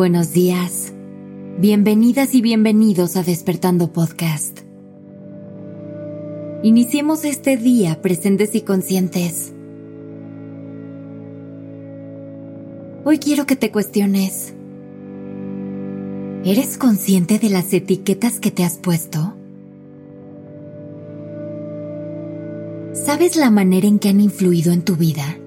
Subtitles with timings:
[0.00, 0.94] buenos días.
[1.58, 4.60] Bienvenidas y bienvenidos a Despertando Podcast.
[6.62, 9.52] Iniciemos este día presentes y conscientes.
[13.04, 14.54] Hoy quiero que te cuestiones.
[16.46, 19.34] ¿Eres consciente de las etiquetas que te has puesto?
[22.94, 25.39] ¿Sabes la manera en que han influido en tu vida?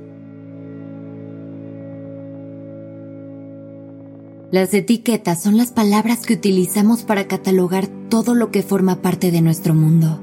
[4.54, 9.42] Las etiquetas son las palabras que utilizamos para catalogar todo lo que forma parte de
[9.42, 10.20] nuestro mundo.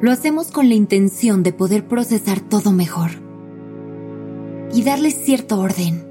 [0.00, 3.10] Lo hacemos con la intención de poder procesar todo mejor
[4.72, 6.02] y darle cierto orden.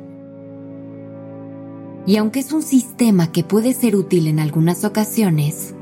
[2.06, 5.74] Y aunque es un sistema que puede ser útil en algunas ocasiones,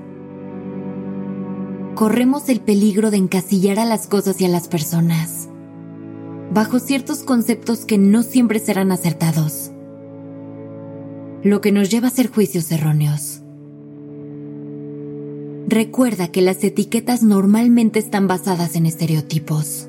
[1.96, 5.50] corremos el peligro de encasillar a las cosas y a las personas
[6.54, 9.74] bajo ciertos conceptos que no siempre serán acertados
[11.44, 13.42] lo que nos lleva a hacer juicios erróneos.
[15.68, 19.88] Recuerda que las etiquetas normalmente están basadas en estereotipos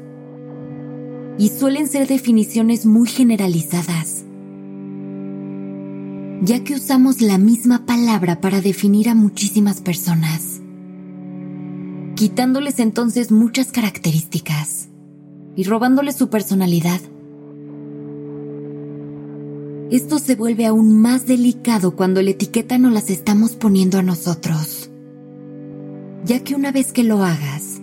[1.39, 4.25] y suelen ser definiciones muy generalizadas,
[6.43, 10.61] ya que usamos la misma palabra para definir a muchísimas personas,
[12.15, 14.91] quitándoles entonces muchas características
[15.57, 17.01] y robándoles su personalidad
[19.91, 24.89] esto se vuelve aún más delicado cuando la etiqueta no las estamos poniendo a nosotros.
[26.25, 27.81] Ya que una vez que lo hagas,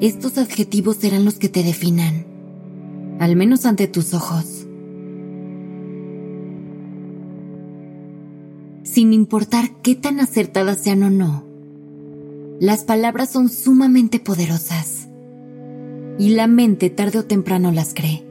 [0.00, 2.26] estos adjetivos serán los que te definan,
[3.18, 4.66] al menos ante tus ojos.
[8.84, 11.44] Sin importar qué tan acertadas sean o no,
[12.60, 15.08] las palabras son sumamente poderosas
[16.18, 18.25] y la mente tarde o temprano las cree.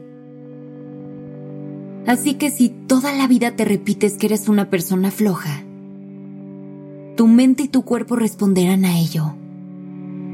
[2.07, 5.63] Así que si toda la vida te repites que eres una persona floja,
[7.15, 9.35] tu mente y tu cuerpo responderán a ello.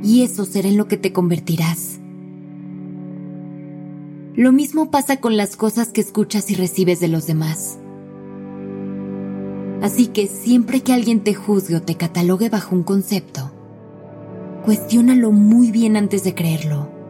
[0.03, 1.99] Y eso será en lo que te convertirás.
[4.35, 7.77] Lo mismo pasa con las cosas que escuchas y recibes de los demás.
[9.81, 13.51] Así que siempre que alguien te juzgue o te catalogue bajo un concepto,
[14.65, 17.00] cuestiónalo muy bien antes de creerlo.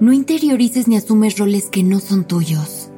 [0.00, 2.88] No interiorices ni asumes roles que no son tuyos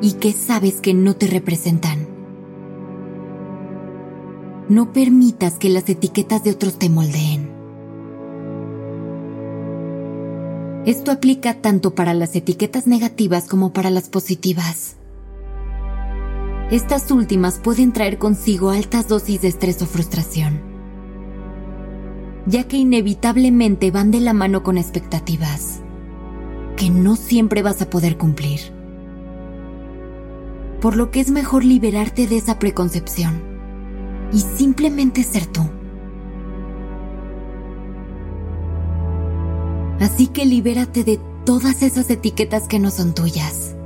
[0.00, 2.08] y que sabes que no te representan.
[4.70, 7.50] No permitas que las etiquetas de otros te moldeen.
[10.86, 14.96] Esto aplica tanto para las etiquetas negativas como para las positivas.
[16.70, 20.62] Estas últimas pueden traer consigo altas dosis de estrés o frustración,
[22.46, 25.81] ya que inevitablemente van de la mano con expectativas
[26.82, 28.58] que no siempre vas a poder cumplir.
[30.80, 33.40] Por lo que es mejor liberarte de esa preconcepción
[34.32, 35.62] y simplemente ser tú.
[40.00, 43.76] Así que libérate de todas esas etiquetas que no son tuyas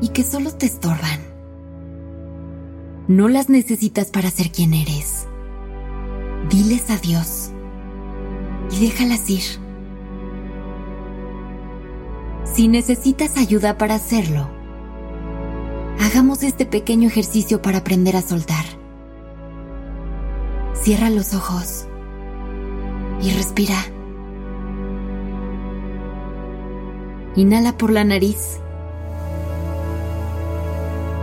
[0.00, 1.20] y que solo te estorban.
[3.06, 5.26] No las necesitas para ser quien eres.
[6.48, 7.50] Diles adiós
[8.70, 9.65] y déjalas ir.
[12.56, 14.48] Si necesitas ayuda para hacerlo,
[16.00, 18.64] hagamos este pequeño ejercicio para aprender a soltar.
[20.72, 21.86] Cierra los ojos
[23.20, 23.76] y respira.
[27.34, 28.58] Inhala por la nariz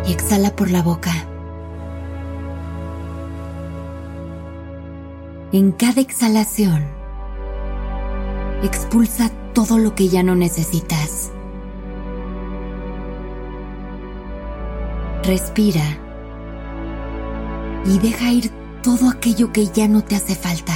[0.07, 1.13] y exhala por la boca.
[5.51, 6.83] En cada exhalación,
[8.61, 11.31] expulsa todo lo que ya no necesitas.
[15.23, 15.99] Respira
[17.85, 18.51] y deja ir
[18.81, 20.73] todo aquello que ya no te hace falta.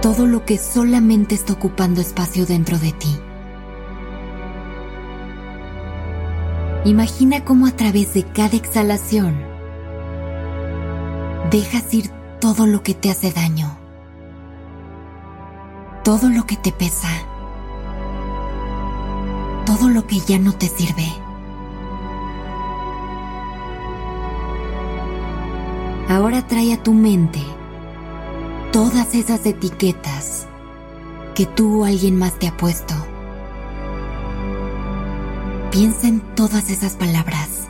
[0.00, 3.18] Todo lo que solamente está ocupando espacio dentro de ti.
[6.84, 9.36] Imagina cómo a través de cada exhalación
[11.50, 13.55] dejas ir todo lo que te hace daño
[16.06, 17.08] todo lo que te pesa,
[19.64, 21.08] todo lo que ya no te sirve.
[26.08, 27.40] Ahora trae a tu mente
[28.70, 30.46] todas esas etiquetas
[31.34, 32.94] que tú o alguien más te ha puesto.
[35.72, 37.66] Piensa en todas esas palabras.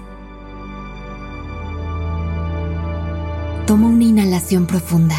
[3.67, 5.17] Toma una inhalación profunda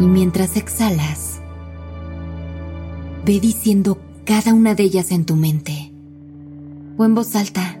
[0.00, 1.40] y mientras exhalas,
[3.24, 5.92] ve diciendo cada una de ellas en tu mente
[6.96, 7.80] o en voz alta.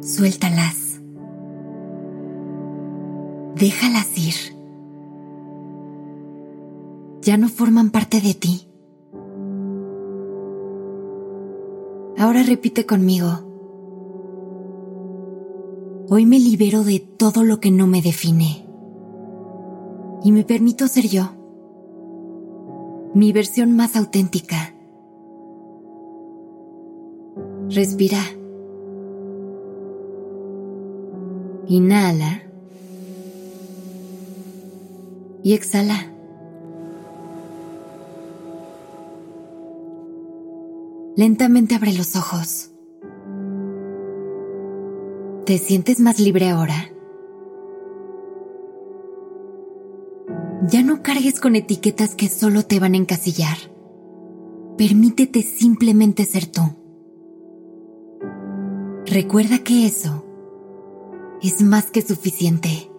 [0.00, 1.00] Suéltalas.
[3.54, 4.34] Déjalas ir.
[7.22, 8.68] Ya no forman parte de ti.
[12.18, 13.51] Ahora repite conmigo.
[16.08, 18.66] Hoy me libero de todo lo que no me define.
[20.24, 21.30] Y me permito ser yo.
[23.14, 24.74] Mi versión más auténtica.
[27.68, 28.20] Respira.
[31.68, 32.42] Inhala.
[35.42, 36.12] Y exhala.
[41.16, 42.71] Lentamente abre los ojos.
[45.52, 46.90] ¿Te sientes más libre ahora?
[50.66, 53.58] Ya no cargues con etiquetas que solo te van a encasillar.
[54.78, 56.62] Permítete simplemente ser tú.
[59.04, 60.24] Recuerda que eso
[61.42, 62.90] es más que suficiente.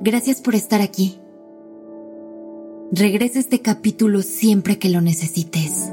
[0.00, 1.20] Gracias por estar aquí.
[2.90, 5.92] Regresa este capítulo siempre que lo necesites.